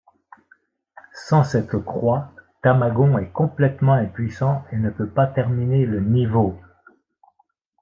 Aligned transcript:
Sans 1.13 1.43
cette 1.43 1.77
croix, 1.77 2.31
Tamagon 2.63 3.19
est 3.19 3.29
complètement 3.29 3.93
impuissant 3.93 4.65
et 4.71 4.77
ne 4.77 4.89
peut 4.89 5.07
pas 5.09 5.27
terminer 5.27 5.85
le 5.85 5.99
niveau. 6.01 6.57